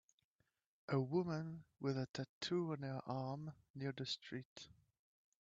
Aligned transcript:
A 0.89 0.99
woman 0.99 1.63
with 1.79 1.95
a 1.95 2.07
tattoo 2.07 2.71
on 2.71 2.81
her 2.81 3.01
arm 3.05 3.51
near 3.75 3.91
the 3.95 4.07
street. 4.07 4.67